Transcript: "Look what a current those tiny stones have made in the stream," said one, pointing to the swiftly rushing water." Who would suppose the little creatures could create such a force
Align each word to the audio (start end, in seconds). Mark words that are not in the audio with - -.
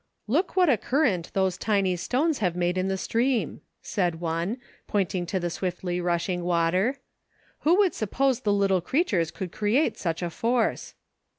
"Look 0.25 0.55
what 0.55 0.67
a 0.67 0.77
current 0.77 1.31
those 1.33 1.59
tiny 1.59 1.95
stones 1.95 2.39
have 2.39 2.55
made 2.55 2.75
in 2.75 2.87
the 2.87 2.97
stream," 2.97 3.61
said 3.83 4.19
one, 4.19 4.57
pointing 4.87 5.27
to 5.27 5.39
the 5.39 5.51
swiftly 5.51 6.01
rushing 6.01 6.43
water." 6.43 6.97
Who 7.59 7.77
would 7.77 7.93
suppose 7.93 8.39
the 8.39 8.51
little 8.51 8.81
creatures 8.81 9.29
could 9.29 9.51
create 9.51 9.99
such 9.99 10.23
a 10.23 10.31
force 10.31 10.95